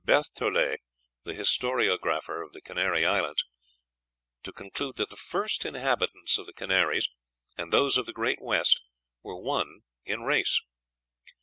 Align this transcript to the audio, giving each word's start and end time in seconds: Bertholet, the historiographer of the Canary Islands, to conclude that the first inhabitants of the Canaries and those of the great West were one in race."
Bertholet, 0.03 0.79
the 1.25 1.33
historiographer 1.35 2.43
of 2.43 2.53
the 2.53 2.61
Canary 2.61 3.05
Islands, 3.05 3.45
to 4.41 4.51
conclude 4.51 4.95
that 4.95 5.11
the 5.11 5.15
first 5.15 5.63
inhabitants 5.63 6.39
of 6.39 6.47
the 6.47 6.53
Canaries 6.53 7.07
and 7.55 7.71
those 7.71 7.99
of 7.99 8.07
the 8.07 8.11
great 8.13 8.41
West 8.41 8.81
were 9.21 9.39
one 9.39 9.81
in 10.03 10.21
race." 10.23 10.59